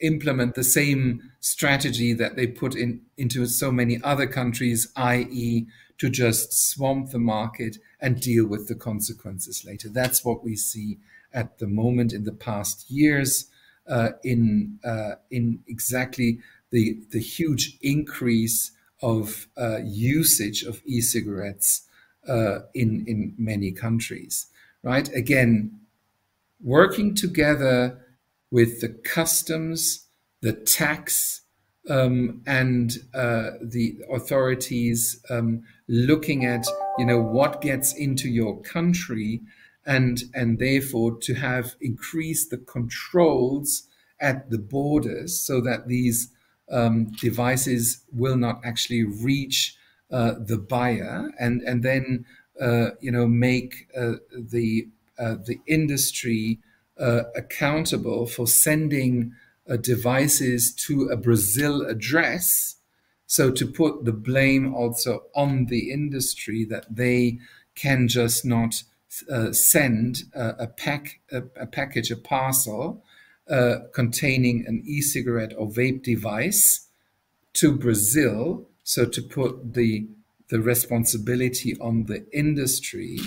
implement 0.00 0.54
the 0.54 0.64
same 0.64 1.22
strategy 1.40 2.12
that 2.12 2.36
they 2.36 2.46
put 2.46 2.74
in 2.74 3.00
into 3.16 3.46
so 3.46 3.72
many 3.72 3.98
other 4.02 4.26
countries, 4.26 4.92
i.e., 4.96 5.66
to 5.96 6.10
just 6.10 6.52
swamp 6.52 7.10
the 7.10 7.18
market 7.18 7.78
and 8.00 8.20
deal 8.20 8.46
with 8.46 8.68
the 8.68 8.74
consequences 8.74 9.64
later. 9.64 9.88
That's 9.88 10.26
what 10.26 10.44
we 10.44 10.56
see 10.56 10.98
at 11.32 11.58
the 11.58 11.68
moment 11.68 12.12
in 12.12 12.24
the 12.24 12.32
past 12.32 12.90
years 12.90 13.46
uh, 13.86 14.10
in 14.22 14.78
uh, 14.84 15.16
in 15.30 15.62
exactly 15.66 16.38
the 16.74 16.98
the 17.12 17.20
huge 17.20 17.78
increase 17.80 18.72
of 19.00 19.46
uh, 19.56 19.78
usage 19.84 20.64
of 20.64 20.82
e-cigarettes 20.84 21.82
uh, 22.28 22.58
in 22.74 23.04
in 23.06 23.34
many 23.38 23.70
countries. 23.70 24.46
Right 24.82 25.08
again, 25.14 25.80
working 26.60 27.14
together 27.14 28.00
with 28.50 28.80
the 28.80 28.88
customs, 28.88 30.06
the 30.40 30.52
tax 30.52 31.42
um, 31.88 32.42
and 32.44 32.98
uh, 33.14 33.50
the 33.62 33.96
authorities 34.12 35.24
um, 35.30 35.62
looking 35.86 36.44
at 36.44 36.66
you 36.98 37.06
know 37.06 37.20
what 37.20 37.62
gets 37.62 37.94
into 37.94 38.28
your 38.28 38.60
country 38.62 39.42
and 39.86 40.24
and 40.34 40.58
therefore 40.58 41.16
to 41.18 41.34
have 41.34 41.76
increased 41.80 42.50
the 42.50 42.58
controls 42.58 43.86
at 44.20 44.50
the 44.50 44.58
borders 44.58 45.38
so 45.38 45.60
that 45.60 45.86
these 45.86 46.33
um, 46.70 47.06
devices 47.20 48.04
will 48.12 48.36
not 48.36 48.60
actually 48.64 49.04
reach 49.04 49.76
uh, 50.10 50.34
the 50.38 50.58
buyer 50.58 51.30
and 51.38 51.62
and 51.62 51.82
then 51.82 52.24
uh, 52.60 52.90
you 53.00 53.10
know 53.10 53.26
make 53.26 53.88
uh, 53.96 54.14
the 54.32 54.88
uh, 55.18 55.36
the 55.46 55.58
industry 55.66 56.58
uh, 56.98 57.22
accountable 57.34 58.26
for 58.26 58.46
sending 58.46 59.32
uh, 59.68 59.76
devices 59.76 60.72
to 60.72 61.08
a 61.08 61.16
Brazil 61.16 61.82
address. 61.82 62.76
So 63.26 63.50
to 63.50 63.66
put 63.66 64.04
the 64.04 64.12
blame 64.12 64.74
also 64.74 65.24
on 65.34 65.66
the 65.66 65.90
industry 65.90 66.64
that 66.66 66.86
they 66.94 67.38
can 67.74 68.08
just 68.08 68.44
not 68.44 68.82
send 69.52 70.24
a, 70.34 70.66
pack, 70.66 71.20
a, 71.30 71.42
a, 71.56 71.66
package, 71.66 72.10
a 72.10 72.16
parcel 72.16 73.02
uh, 73.50 73.76
containing 73.94 74.64
an 74.66 74.82
e-cigarette 74.86 75.52
or 75.56 75.68
vape 75.68 76.02
device 76.02 76.88
to 77.54 77.76
Brazil. 77.76 78.68
So 78.82 79.06
to 79.06 79.22
put 79.22 79.74
the 79.74 80.08
the 80.48 80.60
responsibility 80.60 81.74
on 81.80 82.04
the 82.04 82.26
industry 82.32 83.18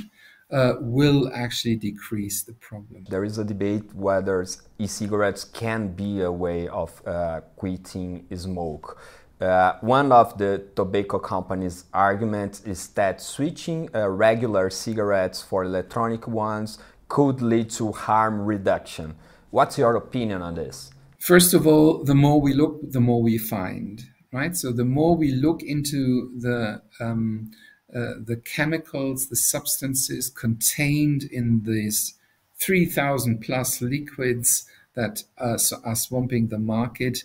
uh, 0.52 0.74
will 0.80 1.30
actually 1.34 1.76
decrease 1.76 2.44
the 2.44 2.54
problem. 2.54 3.06
There 3.10 3.24
is 3.24 3.38
a 3.38 3.44
debate 3.44 3.94
whether 3.94 4.46
e-cigarettes 4.80 5.44
can 5.44 5.90
be 5.90 6.22
a 6.22 6.32
way 6.32 6.68
of 6.68 7.02
uh, 7.06 7.42
quitting 7.56 8.26
smoke. 8.36 9.02
Uh, 9.40 9.74
one 9.82 10.12
of 10.12 10.38
the 10.38 10.64
tobacco 10.76 11.20
companies' 11.20 11.86
arguments 11.94 12.62
is 12.62 12.88
that 12.90 13.22
switching 13.22 13.90
uh, 13.94 14.08
regular 14.10 14.70
cigarettes 14.70 15.42
for 15.42 15.64
electronic 15.64 16.28
ones 16.28 16.80
could 17.08 17.42
lead 17.42 17.70
to 17.70 17.92
harm 17.92 18.42
reduction. 18.42 19.16
What's 19.52 19.78
your 19.78 19.96
opinion 19.96 20.42
on 20.42 20.56
this? 20.56 20.92
First 21.20 21.54
of 21.54 21.66
all, 21.66 22.04
the 22.04 22.16
more 22.16 22.40
we 22.40 22.54
look, 22.54 22.80
the 22.92 23.00
more 23.00 23.22
we 23.22 23.38
find, 23.38 24.04
right? 24.32 24.56
So 24.56 24.72
the 24.72 24.86
more 24.86 25.16
we 25.16 25.32
look 25.32 25.64
into 25.64 26.32
the 26.40 26.82
um, 27.00 27.52
uh, 27.94 28.16
the 28.20 28.36
chemicals, 28.44 29.30
the 29.30 29.36
substances 29.38 30.30
contained 30.30 31.24
in 31.24 31.64
these 31.64 32.16
3,000 32.60 33.40
plus 33.40 33.82
liquids 33.82 34.68
that 34.96 35.24
are, 35.38 35.58
are 35.86 35.96
swamping 35.96 36.48
the 36.48 36.60
market, 36.60 37.24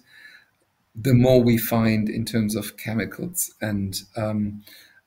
the 0.94 1.14
more 1.14 1.42
we 1.42 1.58
find 1.58 2.08
in 2.08 2.24
terms 2.24 2.54
of 2.54 2.76
chemicals 2.76 3.52
and 3.60 4.02
um, 4.16 4.62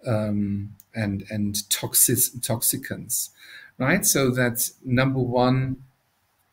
um, 0.05 0.75
and 0.93 1.25
and 1.29 1.69
toxic 1.69 2.17
toxicants, 2.41 3.29
right? 3.77 4.05
So 4.05 4.31
that's 4.31 4.73
number 4.83 5.19
one. 5.19 5.77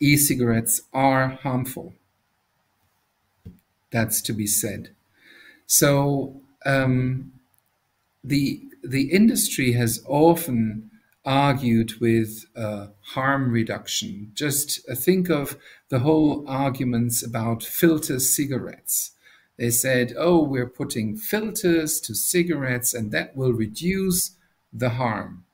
E-cigarettes 0.02 0.82
are 0.92 1.28
harmful. 1.28 1.94
That's 3.90 4.20
to 4.22 4.32
be 4.32 4.46
said. 4.46 4.90
So 5.66 6.40
um, 6.66 7.32
the 8.24 8.62
the 8.82 9.12
industry 9.12 9.72
has 9.72 10.02
often 10.08 10.90
argued 11.24 12.00
with 12.00 12.46
uh, 12.56 12.88
harm 13.14 13.52
reduction. 13.52 14.32
Just 14.34 14.80
uh, 14.90 14.94
think 14.96 15.30
of 15.30 15.56
the 15.88 16.00
whole 16.00 16.44
arguments 16.48 17.24
about 17.24 17.62
filter 17.62 18.18
cigarettes. 18.18 19.12
They 19.56 19.70
said, 19.70 20.14
oh, 20.18 20.42
we're 20.42 20.68
putting 20.68 21.16
filters 21.16 22.00
to 22.00 22.14
cigarettes 22.14 22.92
and 22.92 23.12
that 23.12 23.36
will 23.36 23.52
reduce 23.52 24.32
the 24.72 24.90
harm. 24.90 25.44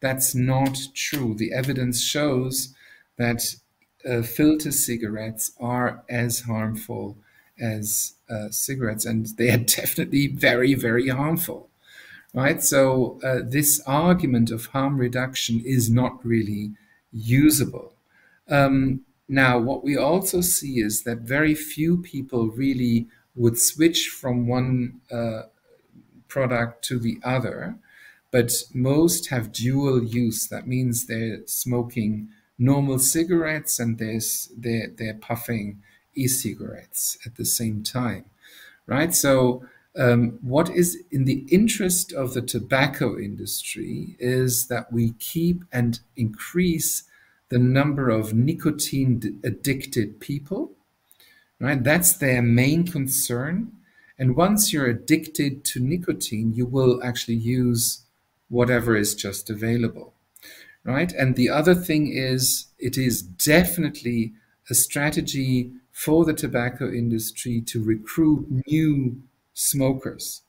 That's 0.00 0.34
not 0.34 0.76
true. 0.94 1.34
The 1.34 1.52
evidence 1.52 2.02
shows 2.02 2.74
that 3.16 3.42
uh, 4.08 4.22
filter 4.22 4.72
cigarettes 4.72 5.52
are 5.60 6.02
as 6.08 6.40
harmful 6.40 7.16
as 7.58 8.14
uh, 8.28 8.50
cigarettes, 8.50 9.04
and 9.04 9.26
they 9.38 9.50
are 9.50 9.56
definitely 9.80 10.26
very, 10.28 10.74
very 10.74 11.08
harmful. 11.08 11.68
Right? 12.34 12.62
So, 12.62 13.18
uh, 13.24 13.40
this 13.42 13.80
argument 13.86 14.50
of 14.50 14.66
harm 14.66 14.98
reduction 14.98 15.62
is 15.64 15.90
not 15.90 16.24
really 16.24 16.72
usable. 17.10 17.94
Um, 18.48 19.00
now, 19.28 19.58
what 19.58 19.82
we 19.82 19.96
also 19.96 20.40
see 20.42 20.80
is 20.80 21.02
that 21.04 21.18
very 21.18 21.54
few 21.54 21.96
people 21.96 22.48
really 22.48 23.06
would 23.34 23.58
switch 23.58 24.08
from 24.08 24.46
one 24.46 25.00
uh, 25.10 25.42
product 26.28 26.84
to 26.84 26.98
the 26.98 27.18
other, 27.24 27.76
but 28.30 28.52
most 28.74 29.28
have 29.28 29.52
dual 29.52 30.02
use. 30.02 30.46
That 30.46 30.66
means 30.66 31.06
they're 31.06 31.46
smoking 31.46 32.28
normal 32.58 32.98
cigarettes 32.98 33.78
and 33.78 33.98
there's, 33.98 34.50
they're, 34.56 34.88
they're 34.96 35.14
puffing 35.14 35.82
e-cigarettes 36.14 37.18
at 37.26 37.36
the 37.36 37.44
same 37.44 37.82
time, 37.82 38.24
right? 38.86 39.14
So 39.14 39.64
um, 39.98 40.38
what 40.42 40.70
is 40.70 40.98
in 41.10 41.24
the 41.24 41.46
interest 41.50 42.12
of 42.12 42.34
the 42.34 42.42
tobacco 42.42 43.18
industry 43.18 44.16
is 44.18 44.68
that 44.68 44.92
we 44.92 45.12
keep 45.12 45.64
and 45.72 46.00
increase 46.16 47.04
the 47.48 47.58
number 47.58 48.10
of 48.10 48.34
nicotine 48.34 49.40
addicted 49.44 50.20
people 50.20 50.72
right? 51.60 51.82
That's 51.82 52.14
their 52.14 52.42
main 52.42 52.86
concern. 52.86 53.72
And 54.18 54.36
once 54.36 54.72
you're 54.72 54.86
addicted 54.86 55.64
to 55.66 55.80
nicotine, 55.80 56.54
you 56.54 56.66
will 56.66 57.02
actually 57.02 57.36
use 57.36 58.02
whatever 58.48 58.96
is 58.96 59.14
just 59.14 59.50
available, 59.50 60.14
right? 60.86 61.12
And 61.12 61.36
the 61.36 61.50
other 61.50 61.74
thing 61.74 62.12
is, 62.12 62.66
it 62.78 62.96
is 62.96 63.22
definitely 63.22 64.32
a 64.70 64.74
strategy 64.74 65.72
for 65.92 66.24
the 66.24 66.34
tobacco 66.34 66.90
industry 66.90 67.60
to 67.62 67.82
recruit 67.82 68.46
new 68.66 69.22
smokers. 69.54 70.42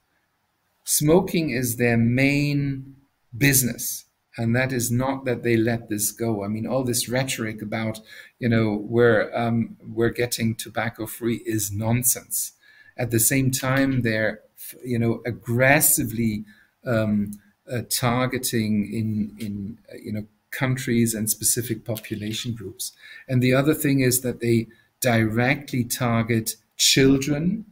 Smoking 0.84 1.50
is 1.50 1.78
their 1.78 1.98
main 1.98 2.96
business 3.38 4.06
and 4.38 4.56
that 4.56 4.72
is 4.72 4.92
not 4.92 5.26
that 5.26 5.44
they 5.44 5.58
let 5.58 5.90
this 5.90 6.12
go. 6.12 6.44
I 6.44 6.48
mean, 6.48 6.68
all 6.68 6.84
this 6.84 7.10
rhetoric 7.10 7.62
about 7.62 8.00
you 8.40 8.48
know 8.48 8.76
we're 8.76 9.36
um, 9.36 9.78
we're 9.86 10.10
getting 10.12 10.56
tobacco 10.56 11.08
free 11.08 11.42
is 11.46 11.72
nonsense. 11.72 12.54
At 12.96 13.12
the 13.12 13.20
same 13.20 13.52
time, 13.52 14.04
they're 14.04 14.42
you 14.86 15.00
know 15.00 15.22
aggressively 15.26 16.46
um, 16.86 17.32
uh, 17.72 17.82
targeting 17.90 18.92
in 18.92 19.36
in 19.40 19.78
uh, 19.92 19.98
you 20.02 20.12
know 20.12 20.26
countries 20.52 21.14
and 21.14 21.30
specific 21.30 21.86
population 21.86 22.54
groups. 22.54 22.94
And 23.28 23.44
the 23.44 23.54
other 23.54 23.74
thing 23.74 24.00
is 24.00 24.22
that 24.22 24.40
they 24.40 24.68
directly 25.02 25.84
target 25.84 26.56
children, 26.78 27.66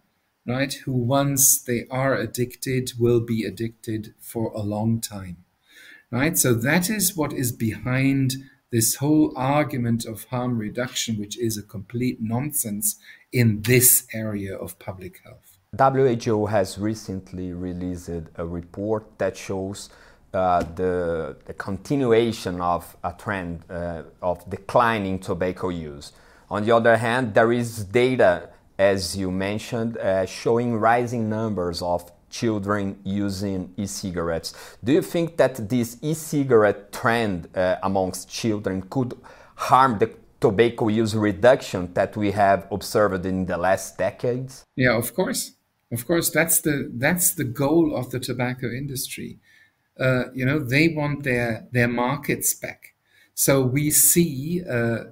right? 0.46 0.74
Who 0.86 0.92
once 0.92 1.62
they 1.62 1.88
are 1.90 2.16
addicted 2.16 2.92
will 3.00 3.22
be 3.22 3.44
addicted 3.44 4.14
for 4.20 4.52
a 4.54 4.62
long 4.62 5.02
time 5.02 5.38
right? 6.12 6.38
So 6.38 6.54
that 6.54 6.90
is 6.90 7.16
what 7.16 7.34
is 7.34 7.52
behind 7.52 8.36
this 8.72 8.96
whole 8.96 9.34
argument 9.36 10.06
of 10.06 10.26
harm 10.26 10.58
reduction, 10.58 11.20
which 11.20 11.38
is 11.38 11.58
a 11.58 11.64
complete 11.64 12.20
nonsense 12.22 12.98
in 13.32 13.62
this 13.62 14.08
area 14.14 14.56
of 14.56 14.80
public 14.80 15.22
health. 15.24 15.55
WHO 15.78 16.46
has 16.48 16.78
recently 16.78 17.54
released 17.54 18.10
a 18.10 18.46
report 18.46 19.18
that 19.18 19.36
shows 19.36 19.90
uh, 20.34 20.64
the, 20.76 21.38
the, 21.46 21.54
continuation 21.54 22.60
of 22.60 22.98
a 23.04 23.14
trend 23.14 23.64
uh, 23.70 24.04
of 24.22 24.50
declining 24.50 25.18
tobacco 25.18 25.70
use. 25.70 26.12
On 26.50 26.64
the 26.66 26.76
other 26.76 26.98
hand, 26.98 27.34
there 27.34 27.54
is 27.54 27.86
data, 27.86 28.50
as 28.78 29.16
you 29.16 29.32
mentioned, 29.32 29.98
uh, 29.98 30.26
showing 30.26 30.76
rising 30.76 31.30
numbers 31.30 31.82
of 31.82 32.12
children 32.30 33.00
using 33.06 33.74
e-cigarettes. 33.78 34.54
Do 34.84 34.92
you 34.92 35.02
think 35.02 35.38
that 35.38 35.70
this 35.70 35.98
e-cigarette 36.02 36.92
trend 36.92 37.48
uh, 37.56 37.78
amongst 37.82 38.30
children 38.30 38.82
could 38.90 39.14
harm 39.56 40.00
the 40.00 40.14
tobacco 40.42 40.90
use 40.90 41.16
reduction 41.16 41.94
that 41.94 42.18
we 42.18 42.32
have 42.32 42.68
observed 42.72 43.26
in 43.26 43.46
the 43.46 43.58
last 43.58 43.98
decades? 43.98 44.66
Yeah, 44.76 44.98
of 44.98 45.14
course. 45.16 45.55
Of 45.92 46.06
course, 46.08 46.30
that's 46.30 46.62
the 46.62 46.92
that's 46.94 47.34
the 47.34 47.44
goal 47.44 47.96
of 47.96 48.12
the 48.12 48.20
tobacco 48.20 48.68
industry. 48.68 49.40
Uh, 50.00 50.26
you 50.34 50.46
know, 50.46 50.60
they 50.60 50.90
want 50.90 51.24
their 51.24 51.68
their 51.72 51.88
markets 51.88 52.54
back. 52.54 52.96
So 53.34 53.62
we 53.62 53.92
see 53.92 54.64
uh, 54.70 55.06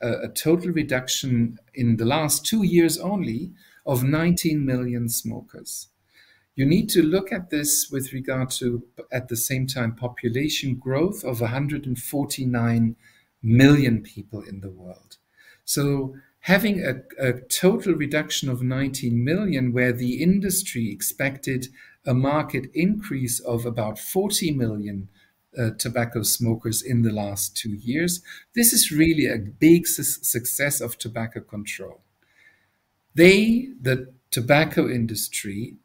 a, 0.00 0.10
a 0.24 0.28
total 0.28 0.70
reduction 0.70 1.58
in 1.74 1.96
the 1.96 2.04
last 2.04 2.46
two 2.46 2.62
years 2.62 2.98
only 2.98 3.52
of 3.84 4.04
19 4.04 4.64
million 4.64 5.08
smokers 5.08 5.88
you 6.54 6.66
need 6.66 6.88
to 6.90 7.02
look 7.02 7.32
at 7.32 7.50
this 7.50 7.88
with 7.90 8.12
regard 8.12 8.50
to, 8.50 8.82
at 9.10 9.28
the 9.28 9.36
same 9.36 9.66
time, 9.66 9.94
population 9.94 10.74
growth 10.74 11.24
of 11.24 11.40
149 11.40 12.96
million 13.42 14.02
people 14.02 14.42
in 14.42 14.60
the 14.60 14.70
world. 14.70 15.16
So 15.64 16.14
having 16.42 16.84
a, 16.84 17.02
a, 17.18 17.40
total 17.40 17.94
reduction 17.94 18.48
of 18.48 18.62
19 18.62 19.24
million, 19.24 19.72
where 19.72 19.92
the 19.92 20.22
industry 20.22 20.90
expected 20.90 21.68
a 22.04 22.14
market 22.14 22.66
increase 22.74 23.38
of 23.40 23.64
about 23.64 23.98
40 23.98 24.50
million 24.52 25.08
uh, 25.56 25.70
tobacco 25.78 26.22
smokers 26.22 26.82
in 26.82 27.02
the 27.02 27.12
last 27.12 27.56
two 27.56 27.74
years, 27.74 28.22
this 28.54 28.72
is 28.72 28.90
really 28.90 29.26
a 29.26 29.38
big 29.38 29.86
su- 29.86 30.02
success 30.02 30.80
of 30.80 30.98
tobacco 30.98 31.40
control. 31.40 32.00
They, 33.14 33.68
the 33.80 34.12
tobacco 34.30 34.88
industry, 34.88 35.76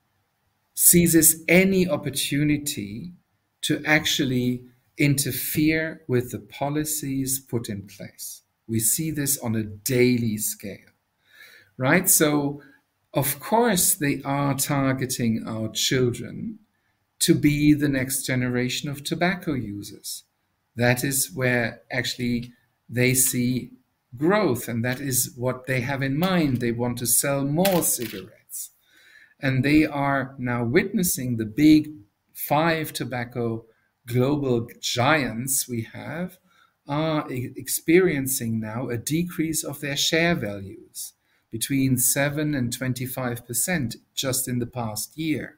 seizes 0.73 1.43
any 1.47 1.87
opportunity 1.87 3.13
to 3.61 3.83
actually 3.85 4.63
interfere 4.97 6.01
with 6.07 6.31
the 6.31 6.39
policies 6.39 7.39
put 7.39 7.69
in 7.69 7.83
place. 7.87 8.41
We 8.67 8.79
see 8.79 9.11
this 9.11 9.37
on 9.39 9.55
a 9.55 9.63
daily 9.63 10.37
scale, 10.37 10.91
right? 11.77 12.09
So, 12.09 12.61
of 13.13 13.39
course, 13.39 13.93
they 13.93 14.21
are 14.23 14.53
targeting 14.55 15.43
our 15.47 15.69
children 15.69 16.59
to 17.19 17.33
be 17.33 17.73
the 17.73 17.89
next 17.89 18.25
generation 18.25 18.89
of 18.89 19.03
tobacco 19.03 19.53
users. 19.53 20.23
That 20.75 21.03
is 21.03 21.31
where 21.33 21.81
actually 21.91 22.51
they 22.89 23.13
see 23.13 23.71
growth, 24.15 24.67
and 24.67 24.83
that 24.85 24.99
is 24.99 25.33
what 25.35 25.65
they 25.65 25.81
have 25.81 26.03
in 26.03 26.17
mind. 26.17 26.57
They 26.57 26.71
want 26.71 26.97
to 26.99 27.07
sell 27.07 27.43
more 27.43 27.81
cigarettes 27.81 28.37
and 29.39 29.63
they 29.63 29.85
are 29.85 30.35
now 30.37 30.63
witnessing 30.63 31.37
the 31.37 31.45
big 31.45 31.91
five 32.33 32.93
tobacco 32.93 33.65
global 34.07 34.67
giants 34.79 35.67
we 35.67 35.81
have 35.93 36.37
are 36.87 37.25
experiencing 37.29 38.59
now 38.59 38.89
a 38.89 38.97
decrease 38.97 39.63
of 39.63 39.81
their 39.81 39.97
share 39.97 40.35
values 40.35 41.13
between 41.51 41.97
7 41.97 42.53
and 42.53 42.77
25% 42.77 43.95
just 44.13 44.47
in 44.47 44.59
the 44.59 44.65
past 44.65 45.17
year. 45.17 45.57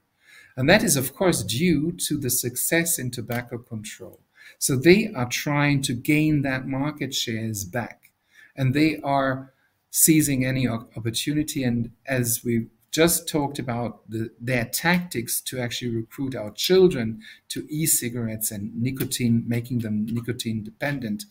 And 0.56 0.70
that 0.70 0.84
is, 0.84 0.96
of 0.96 1.14
course, 1.14 1.44
due 1.44 1.92
to 1.94 2.18
the 2.18 2.30
success 2.30 3.00
in 3.00 3.12
tobacco 3.12 3.58
control. 3.58 4.20
So 4.58 4.76
they 4.76 5.12
are 5.16 5.30
trying 5.30 5.82
to 5.84 5.94
gain 5.94 6.42
that 6.42 6.68
market 6.68 7.14
shares 7.14 7.64
back. 7.64 8.12
And 8.56 8.74
they 8.74 9.00
are 9.02 9.54
seizing 9.90 10.46
any 10.46 10.68
opportunity. 10.68 11.64
And 11.64 11.92
as 12.06 12.42
we 12.44 12.68
just 12.92 13.28
talked 13.28 13.60
about 13.60 14.10
the, 14.10 14.32
their 14.40 14.66
tactics 14.66 15.42
to 15.42 15.60
actually 15.60 15.96
recruit 15.96 16.36
our 16.36 16.52
children 16.52 17.22
to 17.50 17.66
e-cigarettes 17.70 18.52
and 18.52 18.76
nicotine, 18.82 19.44
making 19.48 19.80
them 19.80 20.06
nicotine 20.06 20.64
dependent, 20.64 21.26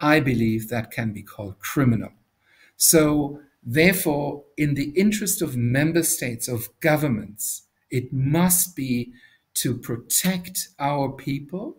I 0.00 0.20
believe 0.20 0.68
that 0.68 0.90
can 0.90 1.12
be 1.12 1.22
called 1.22 1.58
criminal. 1.60 2.12
So 2.76 3.40
therefore, 3.62 4.44
in 4.56 4.74
the 4.74 4.90
interest 4.90 5.42
of 5.42 5.56
member 5.56 6.02
states, 6.02 6.48
of 6.48 6.68
governments, 6.80 7.62
it 7.90 8.12
must 8.12 8.74
be 8.74 9.12
to 9.54 9.76
protect 9.76 10.68
our 10.78 11.10
people 11.10 11.76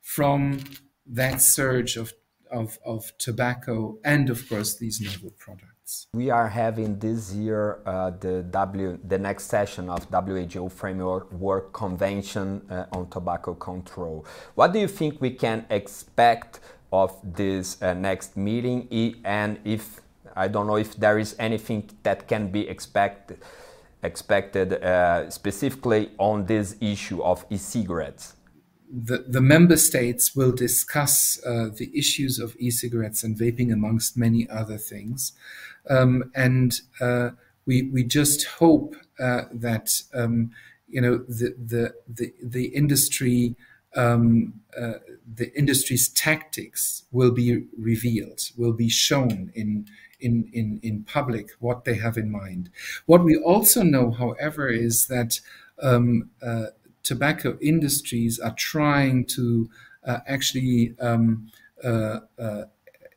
from 0.00 0.60
that 1.06 1.40
surge 1.42 1.96
of, 1.96 2.14
of, 2.50 2.78
of 2.84 3.12
tobacco 3.18 3.98
and, 4.04 4.30
of 4.30 4.48
course, 4.48 4.76
these 4.76 5.00
novel 5.00 5.32
products. 5.38 5.75
Products. 5.86 6.06
We 6.12 6.30
are 6.30 6.48
having 6.48 6.98
this 6.98 7.32
year 7.32 7.78
uh, 7.86 8.10
the 8.20 8.42
W 8.50 8.98
the 9.08 9.18
next 9.18 9.44
session 9.44 9.88
of 9.88 10.06
WHO 10.10 10.68
Framework 10.68 11.32
Work 11.32 11.72
Convention 11.72 12.62
uh, 12.70 12.86
on 12.92 13.08
Tobacco 13.10 13.54
Control. 13.54 14.24
What 14.54 14.72
do 14.72 14.78
you 14.78 14.88
think 14.88 15.20
we 15.20 15.30
can 15.30 15.64
expect 15.70 16.60
of 16.92 17.12
this 17.22 17.80
uh, 17.82 17.94
next 17.94 18.36
meeting? 18.36 18.88
And 19.24 19.58
if 19.64 20.00
I 20.36 20.48
don't 20.48 20.66
know 20.66 20.76
if 20.76 20.96
there 20.96 21.18
is 21.18 21.34
anything 21.38 21.88
that 22.02 22.26
can 22.28 22.50
be 22.50 22.68
expected 22.68 23.38
expected 24.02 24.72
uh, 24.72 25.28
specifically 25.30 26.10
on 26.18 26.46
this 26.46 26.76
issue 26.80 27.22
of 27.22 27.44
e-cigarettes 27.50 28.36
the, 28.88 29.24
the 29.28 29.40
member 29.40 29.76
states 29.76 30.34
will 30.36 30.52
discuss 30.52 31.40
uh, 31.44 31.68
the 31.74 31.90
issues 31.94 32.38
of 32.38 32.56
e-cigarettes 32.58 33.24
and 33.24 33.36
vaping 33.36 33.72
amongst 33.72 34.16
many 34.16 34.48
other 34.48 34.78
things. 34.78 35.32
Um, 35.88 36.30
and 36.34 36.80
uh, 37.00 37.30
we, 37.66 37.82
we 37.92 38.04
just 38.04 38.44
hope 38.46 38.96
uh, 39.18 39.42
that, 39.52 40.02
um, 40.14 40.50
you 40.88 41.00
know, 41.00 41.18
the, 41.28 41.54
the, 41.58 41.94
the, 42.08 42.32
the 42.42 42.66
industry, 42.66 43.56
um, 43.94 44.54
uh, 44.80 44.94
the 45.34 45.56
industry's 45.56 46.08
tactics 46.08 47.04
will 47.12 47.30
be 47.30 47.66
revealed, 47.78 48.40
will 48.56 48.72
be 48.72 48.88
shown 48.88 49.52
in, 49.54 49.86
in, 50.20 50.48
in, 50.52 50.80
in 50.82 51.04
public 51.04 51.50
what 51.60 51.84
they 51.84 51.94
have 51.94 52.16
in 52.16 52.30
mind. 52.30 52.70
What 53.06 53.24
we 53.24 53.36
also 53.36 53.82
know, 53.82 54.10
however, 54.10 54.68
is 54.68 55.06
that 55.06 55.40
um, 55.82 56.30
uh, 56.42 56.66
tobacco 57.02 57.56
industries 57.60 58.38
are 58.38 58.54
trying 58.54 59.24
to 59.24 59.70
uh, 60.04 60.18
actually 60.26 60.94
um, 61.00 61.50
uh, 61.84 62.20
uh, 62.38 62.64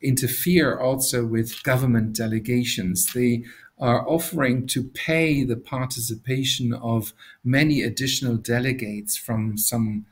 interfere 0.02 0.78
also 0.78 1.24
with 1.24 1.62
government 1.62 2.16
delegations. 2.16 3.12
They 3.12 3.44
are 3.78 4.06
offering 4.08 4.66
to 4.66 4.84
pay 4.84 5.42
the 5.42 5.56
participation 5.56 6.72
of 6.74 7.12
many 7.42 7.82
additional 7.82 8.36
delegates 8.36 9.16
from 9.16 9.56
some 9.56 10.04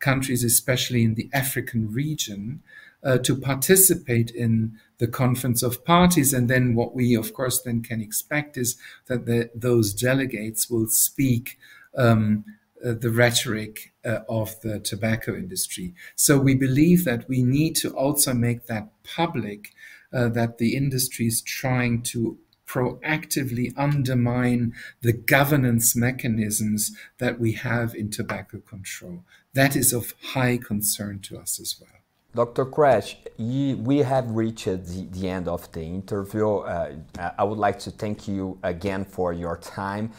countries, 0.00 0.42
especially 0.42 1.04
in 1.04 1.14
the 1.14 1.30
African 1.32 1.92
region, 1.92 2.62
uh, 3.04 3.18
to 3.18 3.36
participate 3.36 4.30
in 4.30 4.78
the 4.98 5.06
conference 5.06 5.62
of 5.62 5.84
parties. 5.84 6.32
And 6.32 6.48
then 6.48 6.74
what 6.74 6.94
we, 6.94 7.14
of 7.14 7.32
course, 7.34 7.60
then 7.60 7.82
can 7.82 8.00
expect 8.00 8.56
is 8.56 8.76
that 9.06 9.26
the, 9.26 9.50
those 9.54 9.92
delegates 9.92 10.70
will 10.70 10.86
speak 10.88 11.58
um, 11.96 12.44
uh, 12.84 12.92
the 12.92 13.10
rhetoric 13.10 13.92
uh, 14.04 14.20
of 14.28 14.60
the 14.60 14.80
tobacco 14.80 15.34
industry. 15.34 15.94
So 16.16 16.38
we 16.38 16.54
believe 16.54 17.04
that 17.04 17.28
we 17.28 17.42
need 17.42 17.76
to 17.76 17.90
also 17.90 18.34
make 18.34 18.66
that 18.66 18.88
public, 19.04 19.72
uh, 20.12 20.28
that 20.30 20.58
the 20.58 20.76
industry 20.76 21.26
is 21.26 21.42
trying 21.42 22.02
to 22.02 22.38
proactively 22.66 23.72
undermine 23.76 24.72
the 25.02 25.12
governance 25.12 25.94
mechanisms 25.94 26.96
that 27.18 27.38
we 27.38 27.52
have 27.52 27.94
in 27.94 28.10
tobacco 28.10 28.58
control. 28.60 29.24
That 29.52 29.76
is 29.76 29.92
of 29.92 30.14
high 30.34 30.56
concern 30.56 31.20
to 31.20 31.38
us 31.38 31.60
as 31.60 31.76
well. 31.78 31.90
Dr. 32.34 32.64
Krech, 32.64 33.16
we 33.36 33.98
have 33.98 34.30
reached 34.30 34.64
the, 34.64 35.06
the, 35.10 35.28
end 35.28 35.48
of 35.48 35.70
the 35.72 35.82
interview. 35.82 36.48
Uh, 36.48 36.94
I 37.36 37.44
would 37.44 37.58
like 37.58 37.78
to 37.80 37.90
thank 37.90 38.26
you 38.26 38.58
again 38.62 39.04
for 39.04 39.34
your 39.34 39.58
time. 39.58 40.12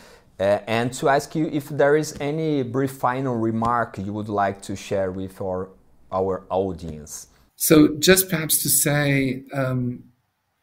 Uh, 0.44 0.60
and 0.68 0.92
to 0.92 1.08
ask 1.08 1.36
you 1.36 1.50
if 1.54 1.70
there 1.70 1.96
is 1.96 2.18
any 2.20 2.64
brief 2.64 2.92
final 2.92 3.36
remark 3.38 3.98
you 3.98 4.12
would 4.12 4.28
like 4.28 4.62
to 4.62 4.76
share 4.76 5.10
with 5.10 5.40
our, 5.40 5.70
our 6.12 6.44
audience. 6.50 7.28
So, 7.56 7.96
just 7.98 8.30
perhaps 8.30 8.62
to 8.64 8.70
say, 8.70 9.44
um, 9.54 10.04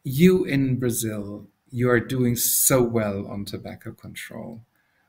you 0.03 0.43
in 0.43 0.77
Brazil, 0.77 1.47
you 1.71 1.89
are 1.89 1.99
doing 1.99 2.35
so 2.35 2.83
well 2.83 3.25
on 3.25 3.43
tobacco 3.43 3.91
control. 3.93 4.61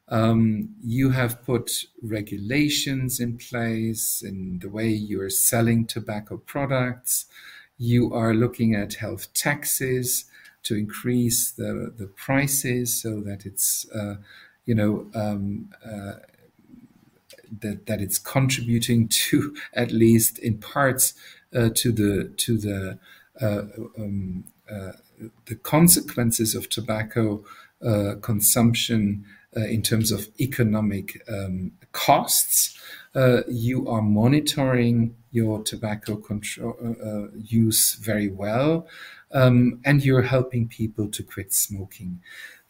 Um, 0.09 0.71
you 0.83 1.11
have 1.11 1.45
put 1.45 1.71
regulations 2.01 3.21
in 3.21 3.37
place 3.37 4.23
in 4.25 4.59
the 4.61 4.71
way 4.71 4.89
you're 4.89 5.29
selling 5.51 5.85
tobacco 5.85 6.39
products. 6.39 7.27
You 7.77 8.15
are 8.15 8.33
looking 8.33 8.75
at 8.75 8.95
health 8.95 9.35
taxes 9.35 10.25
to 10.63 10.77
increase 10.77 11.51
the, 11.51 11.93
the 11.95 12.07
prices 12.07 13.03
so 13.03 13.21
that 13.21 13.45
it's 13.45 13.87
uh, 13.91 14.15
you 14.65 14.75
know, 14.75 15.07
um, 15.15 15.71
uh, 15.85 16.15
that 17.61 17.87
that 17.87 18.01
it's 18.01 18.19
contributing 18.19 19.09
to 19.29 19.55
at 19.75 19.93
least 19.93 20.39
in 20.39 20.59
parts 20.59 21.15
uh, 21.55 21.69
to 21.75 21.93
the 21.93 22.33
to 22.37 22.57
the 22.57 22.99
uh, 23.41 23.63
um, 23.99 24.45
uh, 24.71 24.93
the 25.47 25.55
consequences 25.55 26.55
of 26.55 26.69
tobacco 26.69 27.45
uh, 27.85 28.15
consumption 28.21 29.25
uh, 29.57 29.61
in 29.61 29.83
terms 29.83 30.13
of 30.13 30.29
economic 30.41 31.23
um, 31.29 31.73
costs. 31.93 32.79
you 33.49 33.89
are 33.89 34.03
monitoring 34.03 35.15
your 35.31 35.63
tobacco 35.63 36.17
control, 36.17 36.77
use 37.37 37.95
very 37.97 38.31
well, 38.31 38.87
um, 39.33 39.81
and 39.85 40.05
you're 40.05 40.23
helping 40.23 40.69
people 40.69 41.09
to 41.09 41.23
quit 41.23 41.53
smoking 41.53 42.21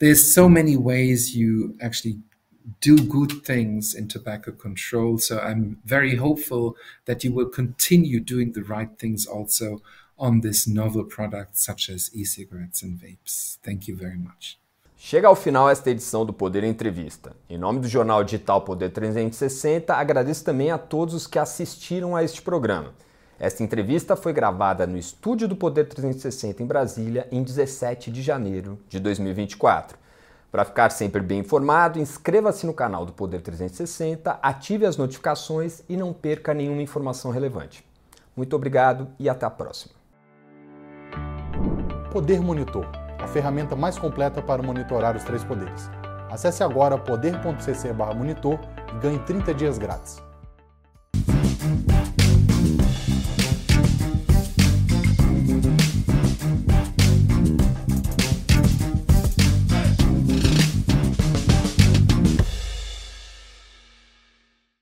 there's 0.02 0.34
so 0.34 0.48
many 0.48 0.76
ways 0.76 1.36
you 1.36 1.76
actually 1.80 2.18
do 2.80 2.96
good 2.96 3.44
things 3.44 3.94
in 3.94 4.08
tobacco 4.08 4.50
control. 4.50 5.16
So 5.16 5.38
I'm 5.38 5.78
very 5.84 6.16
hopeful 6.16 6.74
that 7.04 7.22
you 7.22 7.32
will 7.32 7.48
continue 7.48 8.18
doing 8.18 8.50
the 8.50 8.64
right 8.64 8.90
things 8.98 9.26
also 9.26 9.80
on 10.18 10.40
this 10.40 10.66
novel 10.66 11.04
product 11.04 11.56
such 11.56 11.88
as 11.88 12.10
e-cigarettes 12.12 12.82
and 12.82 12.98
vapes. 12.98 13.58
Thank 13.62 13.86
you 13.88 13.96
very 13.96 14.18
much. 14.18 14.58
Chega 14.96 15.28
ao 15.28 15.36
final 15.36 15.70
esta 15.70 15.90
edição 15.90 16.26
do 16.26 16.32
Poder 16.32 16.64
Entrevista. 16.64 17.36
Em 17.48 17.58
nome 17.58 17.78
do 17.78 17.88
jornal 17.88 18.24
digital 18.24 18.60
Poder 18.62 18.90
360, 18.90 19.94
agradeço 19.94 20.44
também 20.44 20.72
a 20.72 20.78
todos 20.78 21.14
os 21.14 21.28
que 21.28 21.38
assistiram 21.38 22.16
a 22.16 22.24
este 22.24 22.42
programa. 22.42 22.92
Esta 23.42 23.64
entrevista 23.64 24.14
foi 24.14 24.32
gravada 24.32 24.86
no 24.86 24.96
estúdio 24.96 25.48
do 25.48 25.56
Poder 25.56 25.88
360 25.88 26.62
em 26.62 26.66
Brasília 26.66 27.26
em 27.32 27.42
17 27.42 28.08
de 28.08 28.22
janeiro 28.22 28.78
de 28.88 29.00
2024. 29.00 29.98
Para 30.48 30.64
ficar 30.64 30.90
sempre 30.90 31.20
bem 31.20 31.40
informado, 31.40 31.98
inscreva-se 31.98 32.64
no 32.64 32.72
canal 32.72 33.04
do 33.04 33.12
Poder 33.12 33.40
360, 33.40 34.38
ative 34.40 34.86
as 34.86 34.96
notificações 34.96 35.82
e 35.88 35.96
não 35.96 36.12
perca 36.12 36.54
nenhuma 36.54 36.82
informação 36.82 37.32
relevante. 37.32 37.84
Muito 38.36 38.54
obrigado 38.54 39.08
e 39.18 39.28
até 39.28 39.44
a 39.44 39.50
próxima. 39.50 39.92
Poder 42.12 42.40
Monitor, 42.40 42.86
a 43.18 43.26
ferramenta 43.26 43.74
mais 43.74 43.98
completa 43.98 44.40
para 44.40 44.62
monitorar 44.62 45.16
os 45.16 45.24
três 45.24 45.42
poderes. 45.42 45.90
Acesse 46.30 46.62
agora 46.62 46.96
poder.cc/monitor 46.96 48.60
e 48.94 49.00
ganhe 49.00 49.18
30 49.18 49.52
dias 49.52 49.78
grátis. 49.78 50.22